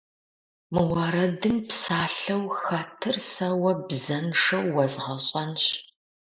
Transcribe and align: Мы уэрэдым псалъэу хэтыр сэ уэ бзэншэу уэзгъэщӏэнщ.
Мы 0.73 0.81
уэрэдым 0.91 1.55
псалъэу 1.67 2.45
хэтыр 2.61 3.15
сэ 3.31 3.47
уэ 3.61 3.71
бзэншэу 3.87 4.67
уэзгъэщӏэнщ. 4.75 5.63